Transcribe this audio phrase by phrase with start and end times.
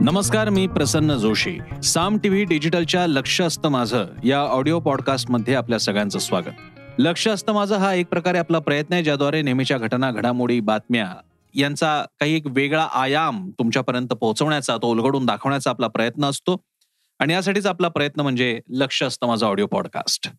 [0.00, 1.58] नमस्कार मी प्रसन्न जोशी.
[1.84, 6.80] साम टीव्ही डिजिटलच्या लक्ष असतं माझं या ऑडिओ पॉडकास्टमध्ये आपल्या सगळ्यांचं स्वागत.
[6.98, 11.14] लक्ष असतं माझं हा एक प्रकारे आपला प्रयत्न आहे ज्याद्वारे नेहमीच्या घटना घडामोडी बातम्या
[11.54, 16.56] यांचा काही एक वेगळा आयाम तुमच्यापर्यंत पोहोचवण्याचा तो उलगडून दाखवण्याचा आपला प्रयत्न असतो.
[17.18, 20.30] आणि यासाठीच आपला प्रयत्न म्हणजे लक्ष असतं माझं ऑडिओ पॉडकास्ट.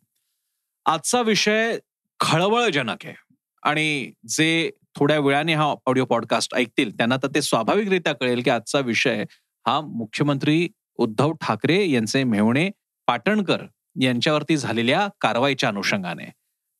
[0.86, 1.78] आजचा विषय
[2.20, 3.14] खळबळजनक आहे.
[3.62, 8.78] आणि जे थोड्या वेळाने हा ऑडिओ पॉडकास्ट ऐकतील त्यांना तर ते स्वाभाविकरित्या कळेल की आजचा
[8.78, 9.24] विषय
[9.66, 12.70] हा मुख्यमंत्री उद्धव ठाकरे यांचे मेहणे
[13.06, 13.62] पाटणकर
[14.00, 16.24] यांच्यावरती झालेल्या कारवाईच्या अनुषंगाने.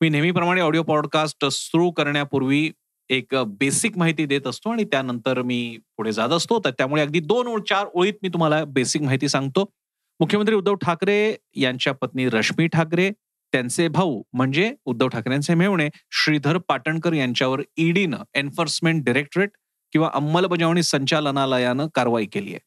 [0.00, 2.70] मी नेहमीप्रमाणे ऑडिओ पॉडकास्ट सुरू करण्यापूर्वी
[3.08, 6.58] एक बेसिक माहिती देत असतो आणि त्यानंतर मी पुढे जात असतो.
[6.64, 9.64] तर त्यामुळे अगदी दोन ओळ चार ओळीत मी तुम्हाला बेसिक माहिती सांगतो.
[10.20, 13.10] मुख्यमंत्री उद्धव ठाकरे यांच्या पत्नी रश्मी ठाकरे
[13.52, 19.50] त्यांचे भाऊ म्हणजे उद्धव ठाकरेंचे मेवणे श्रीधर पाटणकर यांच्यावर ईडीनं एन्फोर्समेंट डिरेक्टरेट
[19.92, 22.58] किंवा अंमलबजावणी संचालनालयानं कारवाई केली आहे.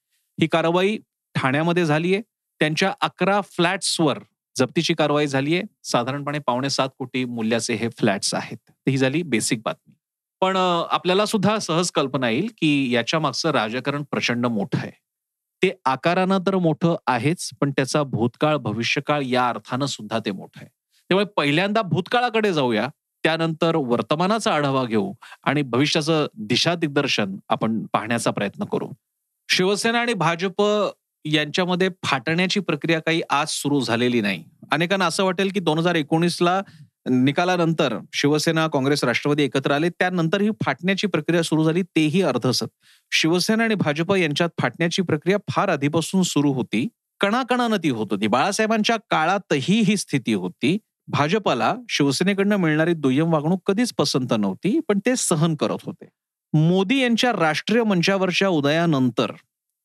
[0.41, 0.97] ही कारवाई
[1.35, 2.21] ठाण्यामध्ये झाली आहे.
[2.59, 4.19] त्यांच्या अकरा फ्लॅट्सवर
[4.57, 5.63] जप्तीची कारवाई झाली आहे.
[5.83, 8.57] साधारणपणे पावणे सात कोटी मूल्याचे हे फ्लॅट्स आहेत.
[8.89, 9.93] ही झाली बेसिक बातमी.
[10.41, 10.55] पण
[10.89, 14.91] आपल्याला सुद्धा सहज कल्पना येईल की याच्या मागचं राजकारण प्रचंड मोठं आहे.
[15.63, 20.69] ते आकारानं तर मोठं आहेच पण त्याचा भूतकाळ भविष्यकाळ या अर्थानं सुद्धा ते मोठं आहे.
[21.09, 22.87] त्यामुळे पहिल्यांदा भूतकाळाकडे जाऊया
[23.23, 28.87] त्यानंतर वर्तमानाचा आढावा घेऊ आणि भविष्याचं दिशा दिग्दर्शन आपण पाहण्याचा प्रयत्न करू.
[29.49, 30.61] शिवसेना आणि भाजप
[31.25, 34.43] यांच्यामध्ये फाटण्याची प्रक्रिया काही आज सुरू झालेली नाही.
[34.71, 36.61] अनेकांना असं वाटेल की दोन हजार एकोणीसला
[37.09, 42.65] निकालानंतर शिवसेना काँग्रेस राष्ट्रवादी एकत्र आले त्यानंतर ही फाटण्याची प्रक्रिया सुरू झाली तेही अर्धसत
[43.11, 46.87] शिवसेना आणि भाजप यांच्यात फाटण्याची प्रक्रिया फार आधीपासून सुरू होती.
[47.19, 48.27] कणाकणानं ती होत होती.
[48.27, 50.77] बाळासाहेबांच्या काळातही ही स्थिती होती.
[51.07, 56.05] भाजपाला शिवसेनेकडनं मिळणारी दुय्यम वागणूक कधीच पसंत नव्हती पण ते सहन करत होते.
[56.55, 59.31] मोदी यांच्या राष्ट्रीय मंचावरच्या उदयानंतर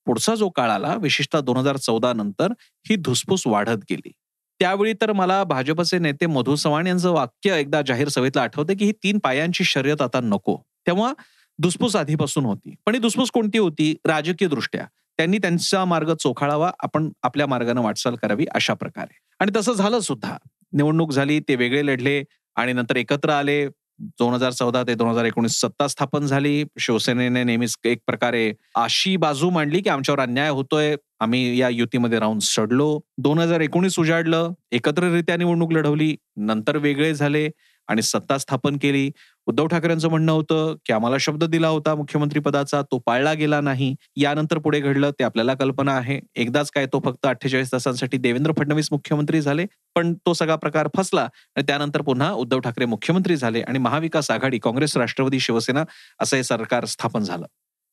[0.06, 4.12] पुढचा जो काळ आला विशेषतः दोन हजार चौदा नंतर ही धुसफूस वाढत गेली.
[4.58, 8.92] त्यावेळी तर मला भाजपचे नेते मधु चव्हाण यांचं वाक्य एकदा जाहीर सभेतला आठवते की ही
[8.92, 10.56] तीन पायांची शर्यत आता नको.
[10.86, 11.12] तेव्हा
[11.58, 12.74] धुसफूस आधीपासून होती.
[12.86, 13.96] पण ही धुसफूस कोणती होती?
[14.06, 14.86] राजकीय दृष्ट्या
[15.16, 19.18] त्यांनी त्यांचा मार्ग चोखाळावा आपण आपल्या मार्गाने वाटचाल करावी अशा प्रकारे.
[19.40, 20.36] आणि तसं झालं सुद्धा.
[20.72, 22.24] निवडणूक झाली ते वेगळे लढले
[22.56, 23.68] आणि नंतर एकत्र आले.
[24.00, 26.64] दोन हजार चौदा ते दोन हजार एकोणीस सत्ता स्थापन झाली.
[26.78, 30.96] शिवसेनेने नेहमीच एक प्रकारे अशी बाजू मांडली की आमच्यावर अन्याय होतोय.
[31.20, 33.00] आम्ही या युतीमध्ये राहून सडलो.
[33.18, 34.52] दोन हजार एकोणीस उजाडलं.
[34.72, 36.16] एकत्ररित्या निवडणूक लढवली.
[36.36, 37.50] नंतर वेगळे झाले.
[37.90, 39.10] आणि सत्ता स्थापन केली.
[39.46, 43.94] उद्धव ठाकरेंचं म्हणणं होतं की आम्हाला शब्द दिला होता मुख्यमंत्री पदाचा तो पाळला गेला नाही.
[44.16, 46.20] यानंतर पुढे घडलं ते आपल्याला कल्पना आहे.
[46.34, 51.22] एकदाच काय तो फक्त अठ्ठेचाळीस तासांसाठी देवेंद्र फडणवीस मुख्यमंत्री झाले पण तो सगळा प्रकार फसला.
[51.56, 55.84] आणि त्यानंतर पुन्हा उद्धव ठाकरे मुख्यमंत्री झाले आणि महाविकास आघाडी काँग्रेस राष्ट्रवादी शिवसेना
[56.20, 57.46] असं हे सरकार स्थापन झालं.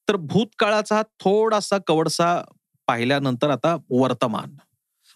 [0.08, 2.42] तर भूतकाळाचा थोडासा कवडसा
[2.88, 4.56] पाहिल्यानंतर आता वर्तमान.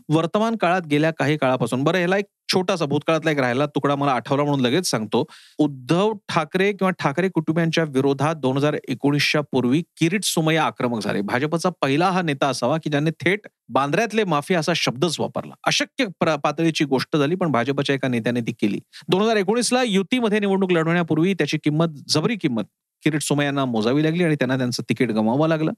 [0.10, 4.44] वर्तमान काळात गेल्या काही काळापासून बरं ह्याला एक छोटासा भूतकाळातला एक राहिला तुकडा मला आठवला
[4.44, 5.24] म्हणून लगेच सांगतो.
[5.60, 11.22] उद्धव ठाकरे किंवा ठाकरे कुटुंबियांच्या विरोधात दोन हजार एकोणीसच्या पूर्वी किरीट सुमया आक्रमक झाले.
[11.22, 15.54] भाजपचा पहिला हा नेता असावा की ज्याने थेट बांद्र्यातले माफी असा शब्दच वापरला.
[15.68, 16.06] अशक्य
[16.44, 18.80] पातळीची गोष्ट झाली पण भाजपच्या एका नेत्याने ती केली.
[19.10, 22.64] दोन हजार एकोणीसला युतीमध्ये निवडणूक लढवण्यापूर्वी त्याची किंमत जबरी किंमत
[23.04, 25.72] किरीट सोमय्यांना मोजावी लागली आणि त्यांना त्यांचं तिकीट गमावं लागलं.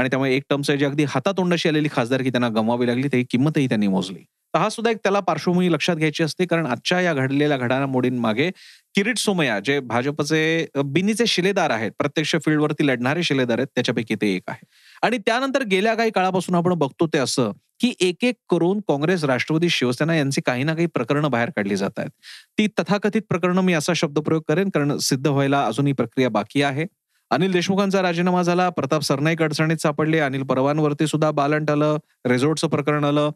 [0.00, 3.86] आणि त्यामुळे एक टर्म जी अगदी हातातोंडाशी आलेली खासदारकी त्यांना गमवावी लागली त्याची किंमतही त्यांनी
[3.86, 4.24] मोजली.
[4.54, 8.50] तर हा सुद्धा एक त्याला पार्श्वभूमी लक्षात घ्यायची असते कारण आजच्या या घडलेल्या घडामोडींमागे
[8.94, 14.42] किरीट सोमया जे भाजपचे बिनीचे शिलेदार आहेत प्रत्यक्ष फील्डवरती लढणारे शिलेदार आहेत त्याच्यापैकी ते एक
[14.48, 14.64] आहे.
[15.02, 19.68] आणि त्यानंतर गेल्या काही काळापासून आपण बघतो ते असं की एक एक करून काँग्रेस राष्ट्रवादी
[19.68, 22.10] शिवसेना यांची काही ना काही प्रकरणं बाहेर काढली जात आहेत.
[22.58, 26.86] ती तथाकथित प्रकरणं मी असा शब्दप्रयोग करेन कारण सिद्ध व्हायला अजूनही प्रक्रिया बाकी आहे.
[27.30, 31.96] अनिल देशमुखांचा राजीनामा झाला प्रताप सरनाईक अडचणीत सापडले अनिल परवानवरती सुद्धा बालंट आलं
[32.26, 33.30] रेझोर्टचं प्रकरण आलं.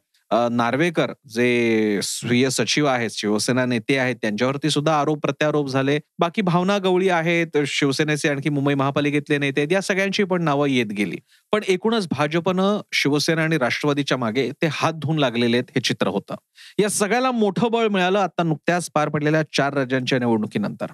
[0.53, 5.99] नार्वेकर जे स्वीय सचिव आहेत शिवसेना नेते आहेत त्यांच्यावरती सुद्धा आरोप प्रत्यारोप झाले.
[6.19, 10.87] बाकी भावना गवळी आहेत शिवसेनेचे आणखी मुंबई महापालिकेतले नेते आहेत या सगळ्यांची पण नावं येत
[10.87, 11.17] गेली.
[11.53, 16.35] पण एकूणच भाजपनं शिवसेना आणि राष्ट्रवादीच्या मागे ते हात धुवून लागलेले आहेत हे चित्र होतं.
[16.79, 20.87] या सगळ्याला मोठं बळ मिळालं आता नुकत्याच पार पडलेल्या चार राज्यांच्या निवडणुकीनंतर.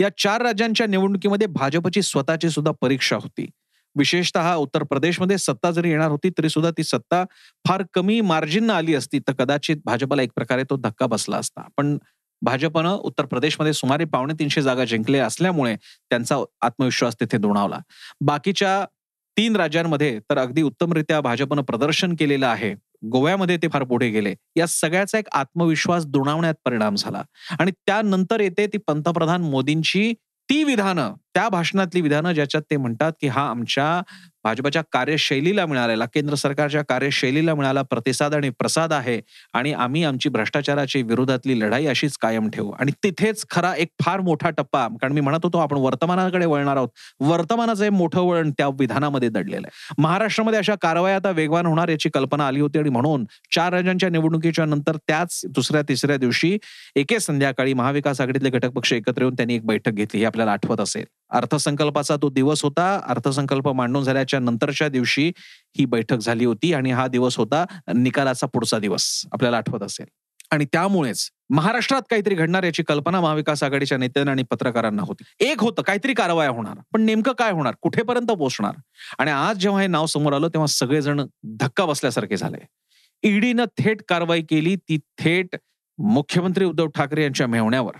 [0.00, 3.46] या चार राज्यांच्या निवडणुकीमध्ये भाजपची स्वतःची सुद्धा परीक्षा होती.
[3.96, 7.24] विशेषतः उत्तर प्रदेशमध्ये सत्ता जरी येणार होती तरी सुद्धा ती सत्ता
[7.68, 9.18] फार कमी मार्जिन आली असती.
[9.18, 11.68] तर कदाचित भाजपला एक प्रकारे तो धक्का बसला असता.
[11.76, 11.98] पण
[12.42, 15.76] भाजपनं उत्तर प्रदेशमध्ये सुमारे पावणे तीनशे जागा जिंकल्या असल्यामुळे
[16.10, 17.78] त्यांचा आत्मविश्वास तिथे दुणावला.
[18.20, 18.84] बाकीच्या
[19.38, 22.74] तीन राज्यांमध्ये तर अगदी उत्तमरित्या भाजपनं प्रदर्शन केलेलं आहे.
[23.04, 24.34] गोव्यामध्ये ते फार पुढे गेले.
[24.56, 27.22] या सगळ्याचा एक आत्मविश्वास दुणावण्यात परिणाम झाला.
[27.60, 30.12] आणि त्यानंतर येते ती पंतप्रधान मोदींची
[30.50, 34.00] ती विधानं त्या भाषणातली विधानं ज्याच्यात ते म्हणतात की हा आमच्या
[34.44, 39.20] भाजपच्या कार्यशैलीला मिळालेला केंद्र सरकारच्या कार्यशैलीला मिळाला प्रतिसाद आणि प्रसाद आहे
[39.54, 42.70] आणि आम्ही आमची भ्रष्टाचाराची विरोधातली लढाई अशीच कायम ठेवू.
[42.80, 46.88] आणि तिथेच खरा एक फार मोठा टप्पा कारण मी म्हणत होतो आपण वर्तमानाकडे वळणार आहोत.
[47.20, 49.94] वर्तमानाचं हे मोठं वळण त्या विधानामध्ये दडलेलं आहे.
[50.02, 53.24] महाराष्ट्रामध्ये अशा कारवाया आता वेगवान होणार याची कल्पना आली होती आणि म्हणून
[53.54, 56.56] चार राज्यांच्या निवडणुकीच्या नंतर त्याच दुसऱ्या तिसऱ्या दिवशी
[56.96, 60.80] एके संध्याकाळी महाविकास आघाडीतले घटक पक्ष एकत्र येऊन त्यांनी एक बैठक घेतली हे आपल्याला आठवत
[60.80, 61.04] असेल.
[61.30, 63.00] अर्थसंकल्पाचा तो दिवस होता.
[63.08, 65.32] अर्थसंकल्प मांडून झाल्याच्या नंतरच्या दिवशी
[65.78, 67.64] ही बैठक झाली होती आणि हा दिवस होता
[67.94, 70.06] निकालाचा पुढचा दिवस आपल्याला आठवत असेल.
[70.50, 75.24] आणि त्यामुळेच महाराष्ट्रात काहीतरी घडणार याची कल्पना महाविकास आघाडीच्या नेत्यांना आणि पत्रकारांना होती.
[75.40, 78.72] एक होतं काहीतरी कारवाया होणार पण नेमकं काय होणार कुठेपर्यंत पोहोचणार?
[79.18, 82.58] आणि आज जेव्हा हे नाव समोर आलं तेव्हा सगळेजण धक्का बसल्यासारखे झाले.
[83.22, 85.56] ईडीनं थेट कारवाई केली ती थेट
[85.98, 87.96] मुख्यमंत्री उद्धव ठाकरे यांच्या मेहण्यावर.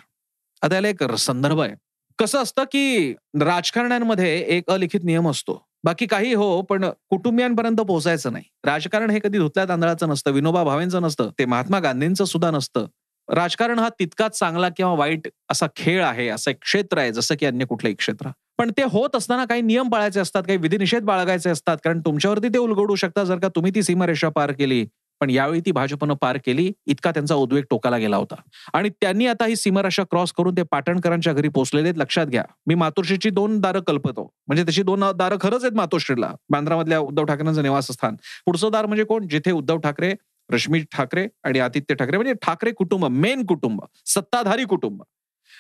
[0.63, 1.75] आता याला एक संदर्भ आहे.
[2.19, 5.63] कसं असतं की राजकारण्यांमध्ये एक अलिखित नियम असतो.
[5.85, 8.45] बाकी काही हो पण कुटुंबियांपर्यंत पोहोचायचं नाही.
[8.65, 12.87] राजकारण हे कधी धुतल्या तांदळाचं नसतं विनोबा भावेंचं नसतं ते महात्मा गांधींचं सुद्धा नसतं.
[13.29, 17.47] राजकारण हा तितकाच चांगला किंवा वाईट असा खेळ आहे असं एक क्षेत्र आहे जसं की
[17.47, 18.29] अन्य कुठलंही क्षेत्र.
[18.59, 22.59] पण ते होत असताना काही नियम पाळायचे असतात काही विधिनिषेध बाळगायचे असतात कारण तुमच्यावरती ते
[22.59, 24.87] उलगडू शकता जर का तुम्ही ती सीमारेषा पार केली.
[25.21, 28.35] पण यावेळी ती भाजपनं पार केली इतका त्यांचा उद्वेग टोकाला गेला होता.
[28.73, 32.45] आणि त्यांनी आता ही सीमारेषा क्रॉस करून ते पाटणकरांच्या घरी पोहोचलेले लक्षात घ्या.
[32.67, 34.33] मी मातोश्रीची दोन दारं कल्पतो.
[34.47, 36.33] म्हणजे तशी दोन दारं खरंच आहेत मातोश्रीला.
[36.51, 38.17] बांद्रामधल्या उद्धव ठाकरेंचं निवासस्थान.
[38.47, 39.27] पुढचं दार म्हणजे कोण?
[39.29, 40.15] जिथे उद्धव ठाकरे
[40.51, 45.03] रश्मी ठाकरे आणि आदित्य ठाकरे म्हणजे ठाकरे कुटुंब मेन कुटुंब सत्ताधारी कुटुंब.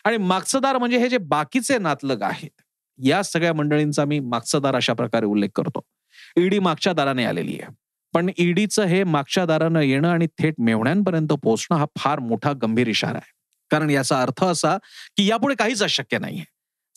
[0.04, 2.62] आणि मागचं दार म्हणजे हे जे बाकीचे नातलग आहेत
[2.98, 5.80] या सगळ्या मंडळींचा मी मागचं दार अशा प्रकारे उल्लेख करतो.
[6.36, 7.85] ईडी मागच्या दाराने आलेली आहे.
[8.16, 13.18] पण ईडीचं हे मागच्या दारानं येणं आणि थेट मेवण्यांपर्यंत पोहोचणं हा फार मोठा गंभीर इशारा
[13.18, 13.30] आहे.
[13.70, 14.76] कारण याचा अर्थ असा
[15.16, 16.44] की यापुढे काहीच अशक्य नाहीये.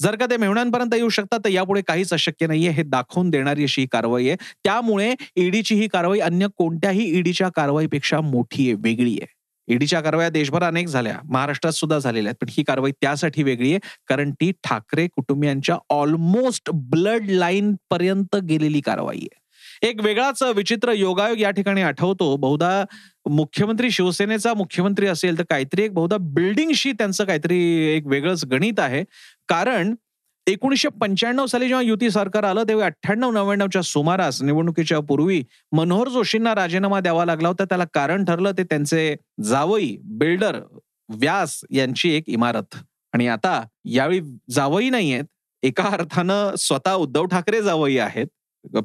[0.01, 3.81] जर का ते मेहण्यांपर्यंत येऊ शकतात तर यापुढे काहीच अशक्य नाहीये हे दाखवून देणारी अशी
[3.81, 4.35] ही कारवाई आहे.
[4.63, 9.33] त्यामुळे ईडीची ही कारवाई अन्य कोणत्याही ईडीच्या कारवाईपेक्षा मोठी आहे वेगळी आहे.
[9.67, 13.79] ईडीच्या कारवाया देशभर अनेक झाल्या महाराष्ट्रात सुद्धा झालेल्या आहेत पण ही कारवाई त्यासाठी वेगळी आहे
[14.07, 19.37] कारण ती ठाकरे कुटुंबियांच्या ऑलमोस्ट ब्लड लाईन पर्यंत गेलेली कारवाई आहे.
[19.81, 22.35] एक वेगळाच विचित्र योगायोग या ठिकाणी आठवतो.
[22.37, 22.85] बहुधा
[23.29, 29.03] मुख्यमंत्री शिवसेनेचा मुख्यमंत्री असेल तर काहीतरी एक बहुधा बिल्डिंगशी त्यांचं काहीतरी एक वेगळंच गणित आहे.
[29.47, 29.95] कारण
[30.47, 36.55] एकोणीसशे पंच्याण्णव साली जेव्हा युती सरकार आलं तेव्हा अठ्ठ्याण्णव नव्याण्णवच्या सुमारास निवडणुकीच्या पूर्वी मनोहर जोशींना
[36.55, 37.63] राजीनामा द्यावा लागला होता.
[37.65, 40.59] त्याला कारण ठरलं ते त्यांचे जावई बिल्डर
[41.09, 42.75] व्यास यांची एक इमारत.
[43.13, 45.23] आणि आता यावेळी जावई नाहीयेत.
[45.63, 48.27] एका अर्थानं स्वतः उद्धव ठाकरे जावई आहेत.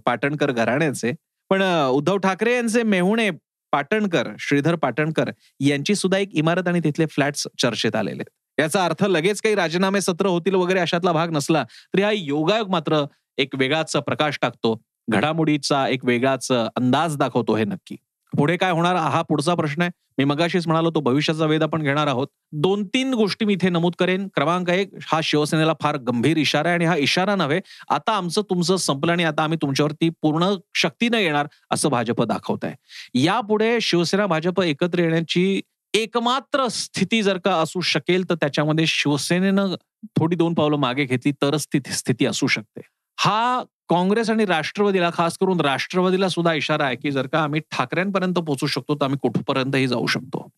[0.06, 1.12] पाटणकर घराण्याचे.
[1.50, 3.30] पण उद्धव ठाकरे यांचे मेहुणे
[3.72, 5.30] पाटणकर श्रीधर पाटणकर
[5.60, 8.30] यांची सुद्धा एक इमारत आणि तिथले फ्लॅट्स चर्चेत आलेले आहेत.
[8.58, 11.62] याचा अर्थ लगेच काही राजीनामे सत्र होतील वगैरे अशातला भाग नसला
[11.94, 13.04] तरी हा योगायोग मात्र
[13.38, 14.80] एक वेगळाच प्रकाश टाकतो.
[15.10, 17.96] घडामोडीचा एक वेगळाच अंदाज दाखवतो हे नक्की.
[18.32, 19.90] पुढे काय होणार हा पुढचा प्रश्न आहे.
[20.18, 22.26] मी मगाशीच म्हणालो तो भविष्याचा वेध आपण घेणार आहोत.
[22.52, 24.26] दोन तीन गोष्टी मी इथे नमूद करेन.
[24.34, 28.76] क्रमांक एक हा शिवसेनेला फार गंभीर इशारा आहे आणि हा इशारा नव्हे आता आमचं तुमचं
[28.76, 34.60] संपलं आणि आता आम्ही तुमच्यावरती पूर्ण शक्तीनं येणार असं भाजप दाखवत आहे यापुढे शिवसेना भाजप
[34.60, 35.60] एकत्र येण्याची
[35.94, 39.74] एकमात्र स्थिती जर का असू शकेल तर त्याच्यामध्ये शिवसेनेनं
[40.18, 42.80] थोडी दोन पावलं मागे घेतली तरच ती स्थिती असू शकते.
[43.18, 48.34] हा काँग्रेस आणि राष्ट्रवादीला खास करून राष्ट्रवादीला सुद्धा इशारा आहे की जर का आम्ही ठाकरेंपर्यंत
[48.34, 50.48] पोहोचू शकतो तर आम्ही कुठपर्यंतही जाऊ शकतो.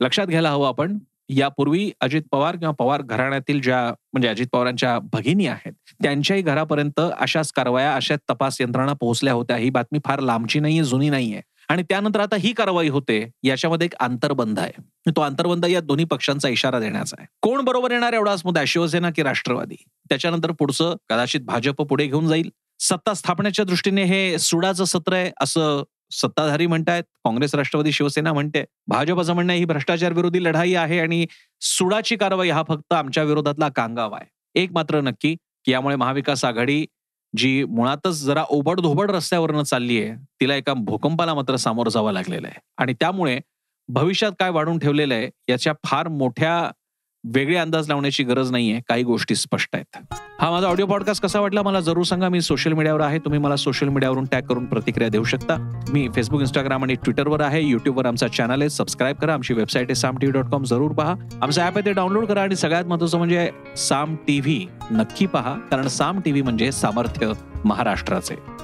[0.00, 5.46] लक्षात घ्यायला हवं आपण यापूर्वी अजित पवार किंवा पवार घराण्यातील ज्या म्हणजे अजित पवारांच्या भगिनी
[5.46, 9.56] आहेत त्यांच्याही घरापर्यंत अशाच कारवाया अशाच तपास यंत्रणा पोहोचल्या होत्या.
[9.56, 11.40] ही बातमी फार लांबची नाहीये जुनी नाहीये.
[11.68, 15.10] आणि त्यानंतर आता ही कारवाई होते याच्यामध्ये एक आंतरबंध आहे.
[15.10, 17.26] तो आंतरबंध या दोन्ही पक्षांचा इशारा देण्याचा आहे.
[17.42, 19.76] कोण बरोबर येणार एवढाच मुद्दा शिवसेना की राष्ट्रवादी?
[20.08, 22.50] त्याच्यानंतर पुढचं कदाचित भाजप पुढे घेऊन जाईल.
[22.80, 27.02] सत्ता स्थापनेच्या दृष्टीने हे सुडाचं सत्र आहे असं सत्ताधारी म्हणतायत.
[27.24, 28.64] काँग्रेस राष्ट्रवादी शिवसेना म्हणते.
[28.88, 31.26] भाजपचं म्हणणं ही भ्रष्टाचार विरोधी लढाई आहे आणि
[31.60, 34.28] सुडाची कारवाई हा फक्त आमच्या विरोधातला कांगाव आहे.
[34.54, 36.84] एक मात्र नक्की की यामुळे महाविकास आघाडी
[37.36, 42.46] जी मुळातच जरा ओबड धोबड रस्त्यावरनं चालली आहे तिला एका भूकंपाला मात्र सामोरं जावं लागलेलं
[42.46, 42.58] आहे.
[42.78, 43.38] आणि त्यामुळे
[43.88, 46.70] भविष्यात काय वाढून ठेवलेलं आहे याच्या फार मोठ्या
[47.34, 48.80] वेगळे अंदाज लावण्याची गरज नाहीये.
[48.88, 50.04] काही गोष्टी स्पष्ट आहेत.
[50.40, 52.28] हा माझा ऑडिओ पॉडकास्ट कसा वाटला मला जरूर सांगा.
[52.28, 53.18] मी सोशल मीडियावर आहे.
[53.18, 55.80] तुम्ही मला सोशल मीडियावरून टॅग करून प्रतिक्रिया देऊ शकता.
[55.92, 57.62] मी फेसबुक इंस्टाग्राम आणि ट्विटरवर आहे.
[57.62, 58.70] युट्यूबवर आमचा चॅनल आहे.
[58.70, 59.34] सबस्क्राईब करा.
[59.34, 61.14] आमची वेबसाईट आहे साम टीव्ही डॉट कॉम जरूर पहा.
[61.42, 65.54] आमचं ऍप आहे ते डाउनलोड करा आणि सगळ्यात महत्वाचं म्हणजे साम टीव्ही नक्की पहा.
[65.54, 67.32] कारण साम टीव्ही म्हणजे सामर्थ्य
[67.64, 68.55] महाराष्ट्राचे.